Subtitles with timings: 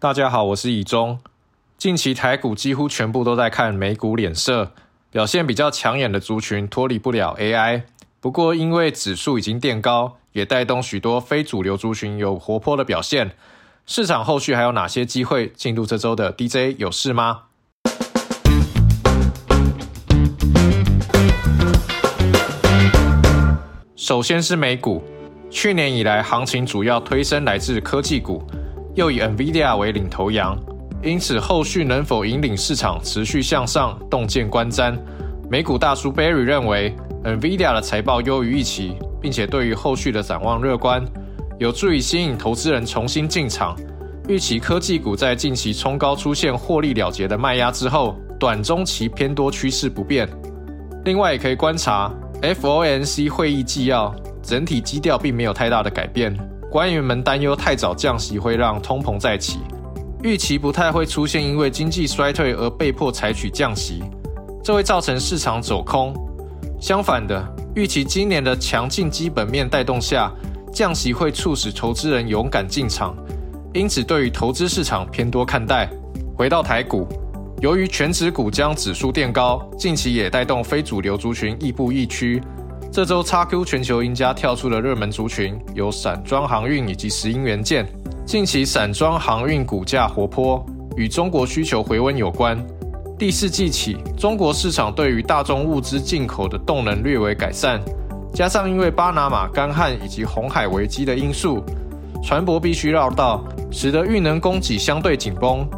[0.00, 1.18] 大家好，我是以中。
[1.76, 4.70] 近期台股几乎全部都在看美股脸色，
[5.10, 7.82] 表现比较抢眼的族群脱离不了 AI。
[8.20, 13.32] 不过因为指数已经垫高，也带动许多非主流族群有活泼的表现。
[13.86, 17.46] 市场后续还有哪些机会进入这周的 DJ 有事吗？
[23.96, 25.02] 首先是美股，
[25.50, 28.46] 去年以来行情主要推升来自科技股，
[28.98, 30.58] 又以 NVIDIA 为领头羊。
[31.04, 34.98] 因此，后续能否引领市场持续向上，洞见观瞻。
[35.48, 41.04] 美股大叔 Barry 认为，NVIDIA 的财报优于预期，并且对于后续的展望乐观，
[41.60, 43.76] 有助于吸引投资人重新进场。
[44.26, 50.28] 预期科技股在近期冲高出现获利了结的卖压之后，短中期偏多趋势不变。
[51.04, 56.36] 另外，也可以观察 FOMC 会议纪要，整体基调并没有太大的改变。
[56.70, 59.60] 官员们担忧太早降息会让通膨再起。
[60.22, 64.02] 预期不太会出现因为经济衰退而被迫采取降息，
[64.62, 66.12] 这会造成市场走空。
[66.80, 67.42] 相反的，
[67.74, 70.30] 预期今年的强劲基本面带动下，
[70.72, 73.16] 降息会促使投资人勇敢进场，
[73.72, 75.88] 因此对于投资市场偏多看待。
[76.36, 77.06] 回到台股，
[77.60, 82.42] 由于全指股将指数垫高，近期也带动非主流族群亦步亦趋。
[82.90, 87.86] 这周 XQ 全球赢家跳出了热门族群，有散装航运以及石英元件。
[88.24, 90.64] 近期散装航运股价活泼，
[90.96, 92.58] 与中国需求回温有关。
[93.18, 97.80] 第四季起，中国市场对于大宗物资进口的动能略为改善，
[98.32, 101.62] 加上因为巴拿马干旱以及红海危机的因素，
[102.22, 105.68] 船舶必须绕道，使得运能供给相对紧绷。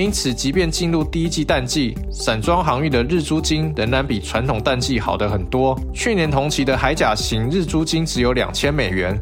[0.00, 5.78] 因此，即便进入第一季淡季，散装航运的日租金仍然比传统淡季好得很多。
[5.92, 9.14] 去年同期的海甲型日租金只有两千美元。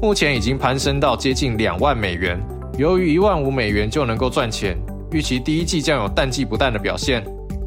[0.00, 2.40] 目前已经攀升到接近两万美元。
[2.78, 4.78] 由于一万五美元就能够赚钱，
[5.10, 7.24] 预期第一季将有淡季不淡的表现。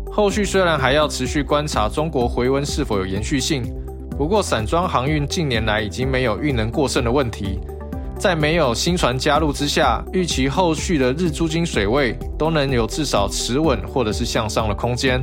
[0.09, 3.61] 后续虽然还要持续观察中国回温是否有延续性，
[4.17, 7.59] 不过散装航运近年来已经没有运能过剩的问题。
[8.23, 15.21] 在没有新船加入之下，预期后续的日租金水位都能有至少持稳或者是向上的空间。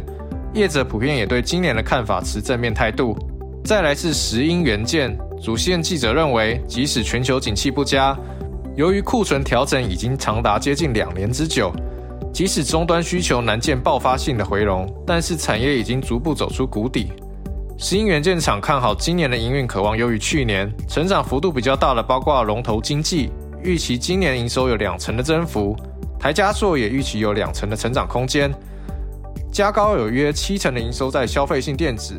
[0.52, 3.16] 业者普遍也对今年的看法持正面态度。
[3.64, 5.16] 再来是石英元件。
[5.42, 8.14] 主线记者认为，即使全球景气不佳，
[8.76, 11.72] 由于库存调整已经长达接近两年之久，
[12.34, 17.10] 即使终端需求难见爆发性的回笼，但是产业已经逐步走出谷底。
[17.82, 23.30] 石英元件厂看好今年的营运，渴望优于去年，成长幅度比较大的包括龙头经济，
[23.64, 25.74] 预期今年营收有两成的增幅；
[26.18, 28.50] 台加硕也预期有两成的成长空间；
[29.50, 32.12] 加高有约七成的营收在消费性电子，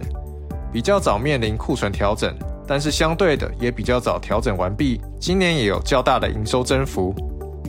[0.73, 2.35] 比较早面临库存调整。
[2.67, 7.13] 但是相对的也比较早调整完毕，今年也有较大的营收增幅。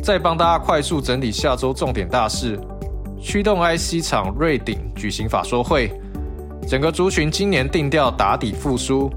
[0.02, 2.58] 再帮大家快速整理下周重点大事：
[3.20, 5.92] 驱动 IC 厂瑞鼎举行法说会，
[6.68, 9.10] 整个族群今年定调打底复苏。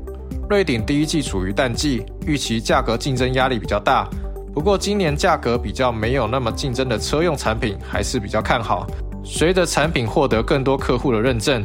[0.50, 4.08] 瑞鼎第一季处于淡季，预期价格竞争压力比较大。
[4.54, 8.86] 不过今年价格比较没有那么竞争的车用产品还是比较看好。
[9.24, 11.64] 随着产品获得更多客户的认证，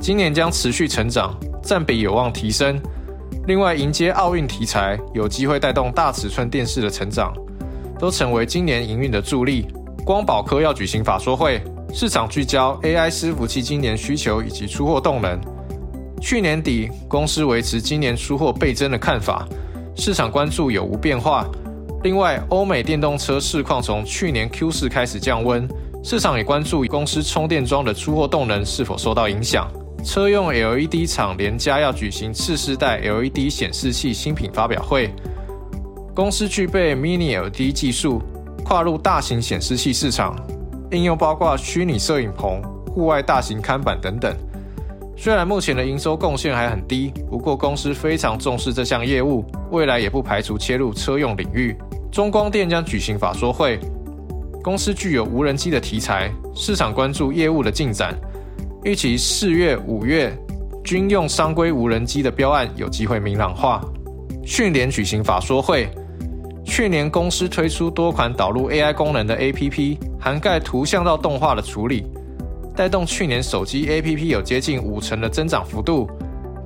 [0.00, 2.80] 今年将持续成长，占比有望提升。
[3.48, 7.32] 另外，迎接奥运题材，有机会带动大尺寸电视的成长，
[7.98, 9.66] 都成为今年营运的助力。
[10.04, 11.60] 光宝科要举行法说会，
[11.94, 15.38] 市场聚焦 AI 伺服器今年需求以及出货动能。
[16.22, 19.46] 去年底，公司维持今年出货倍增的看法，
[19.94, 21.46] 市场关注有无变化。
[22.02, 25.68] 另外，欧美电动车市况从去年 Q 四开始降温，
[26.02, 29.70] 市场也关注公司充电桩的出货动能是否受到影响。
[30.02, 35.10] 车用 LED 厂联家要举行次世代 LED 显示器新品发表会，
[36.14, 38.22] 公司具备 Mini LED 技术，
[38.64, 40.34] 跨入大型显示器市场，
[40.92, 44.34] 应用包括虚拟摄影棚、户外大型看板等等。
[45.16, 51.76] 虽然目前的营收贡献还很低，不过公司非常重视这项业务，未来也不排除切入车用领域。
[52.10, 53.78] 中光电将举行法说会，
[54.62, 58.14] 公司具有无人机的题材，市场关注业务的进展。
[58.84, 60.36] 预期四月、五月
[60.84, 63.80] 军用商规无人机的标案有机会明朗化。
[64.44, 65.88] 讯联举行法说会，
[66.72, 72.06] 去年公司推出多款导入 AI 功能的 APP，涵盖图像到动画的处理，
[72.74, 76.08] 带动去年手机 APP 有接近五成的增长幅度。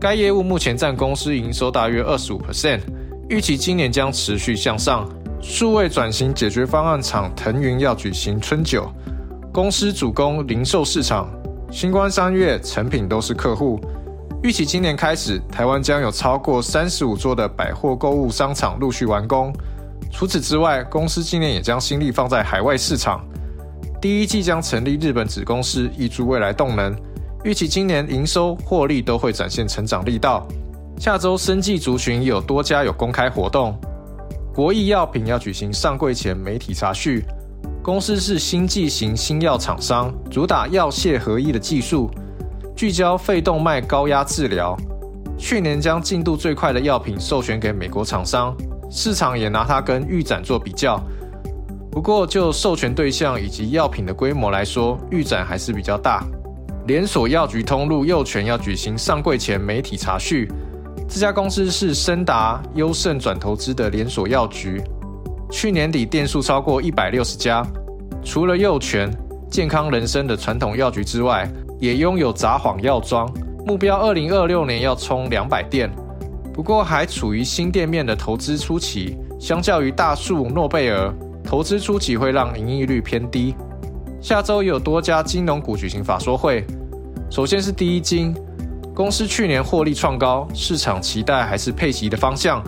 [0.00, 2.82] 该业务目前占公司营收大约二十五 percent，
[3.28, 5.08] 预期今年将持续向上。
[5.42, 8.88] 数位转型解决方案厂腾云要举行春酒，
[9.52, 11.28] 公司主攻零售市场。
[11.72, 13.80] 新光三月成品都是客户，
[14.40, 19.52] 预期今年开始，台湾将有超过三十五座的百货购物商场陆续完工，
[20.10, 23.24] 除此之外，公司今年也将心力放在海外市场。
[24.00, 26.94] 第一季将成立日本子公司，挹注未来动能。
[27.44, 30.46] 预期今年营收获利都会展现成长力道。
[30.98, 33.78] 下周生技族群有多家有公开活动。
[34.54, 37.24] 国益药品要举行上柜前媒体查叙。
[37.82, 42.10] 公司是新剂型新药厂商，主打药械合一的技术，
[42.74, 44.76] 聚焦肺动脉高压治疗。
[45.38, 48.56] 去年将进度最快的药品授权给美国厂商，
[48.90, 51.00] 市场也拿它跟预展做比较。
[51.90, 56.24] 不过，就授权对象以及药品的规模来说，预展还是比较大。
[56.86, 60.46] 连锁药局通路右权要举行上柜前媒体查叙。
[61.08, 64.82] 这家公司是深达优胜转投资的连锁药局，
[65.50, 67.66] 去年底店数超过一百六十家。
[68.22, 69.10] 除了右权、
[69.50, 71.48] 健康人生的传统药局之外，
[71.80, 73.26] 也拥有杂谎药妆，
[73.64, 75.90] 目标二零二六年要冲两百店。
[76.56, 81.14] 不过还处于新店面的投资初期，相较于大树、诺贝尔。
[81.44, 83.54] 投资初期会让盈利率偏低。
[84.22, 86.66] 下周也有多家金融股举行法说会。
[87.30, 88.34] 首先是第一金，
[88.94, 92.64] 公司去年获利创高，市场期待还是配息的方向。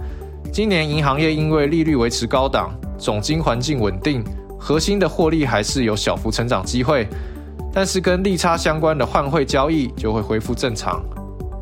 [0.52, 4.22] 今年银行业因为利率维持高档，总金环境稳定，
[4.60, 7.08] 核心的获利还是有小幅成长机会。
[7.72, 11.02] 但是跟利差相关的换汇交易就会恢复正常。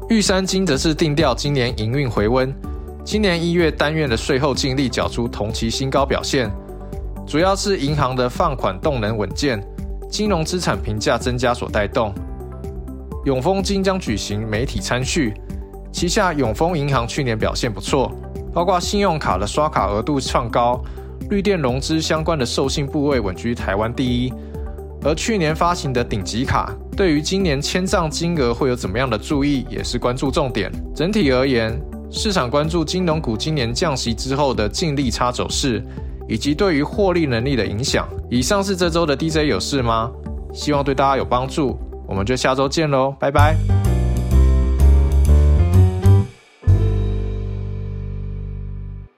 [0.09, 2.55] 玉山金则是定调今年营运回温，
[3.05, 6.49] 今年一月单月的税后净利缴出同期新高表现。
[7.27, 9.61] 主要是银行的放款动能稳健，
[10.09, 12.15] 金融资产评价增加所带动。
[13.25, 15.35] 永丰金将举行媒体参叙，
[15.91, 18.13] 旗下永丰银行去年表现不错，
[18.55, 20.81] 包括信用卡的刷卡额度创高，
[21.31, 24.33] 绿电融资相关的授信部位稳居台湾第一。
[25.03, 30.73] 而去年发行的顶级卡，对于今年签账金额会有怎么样的注意，也是关注重点。
[30.95, 31.79] 整体而言，
[32.11, 35.85] 市场关注金融股今年降息之后的净利差走势。
[36.29, 38.09] 以及对于获利能力的影响。
[38.29, 40.11] 以上是这周的 DJ 有事吗？
[40.53, 41.79] 希望对大家有帮助。
[42.09, 43.86] 我们就下周见喽，拜拜。